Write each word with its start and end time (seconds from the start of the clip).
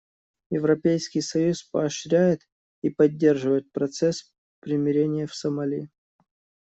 Европейский 0.49 1.21
союз 1.21 1.61
поощряет 1.61 2.41
и 2.81 2.89
поддерживает 2.89 3.71
процесс 3.71 4.33
примирения 4.59 5.27
в 5.27 5.35
Сомали. 5.35 5.91